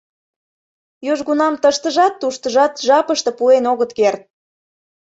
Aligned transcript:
Южгунам 1.11 1.55
тыштыжат, 1.63 2.13
туштыжат 2.21 2.73
жапыште 2.87 3.31
пуэн 3.37 3.65
огыт 3.71 3.91
керт. 3.97 4.21